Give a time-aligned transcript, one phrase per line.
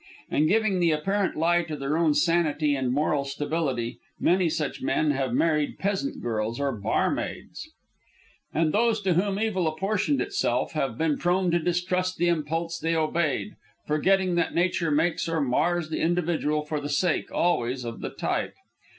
[0.31, 5.11] And giving the apparent lie to their own sanity and moral stability, many such men
[5.11, 7.69] have married peasant girls or barmaids,
[8.51, 12.95] And those to whom evil apportioned itself have been prone to distrust the impulse they
[12.95, 13.51] obeyed,
[13.85, 18.55] forgetting that nature makes or mars the individual for the sake, always, of the type.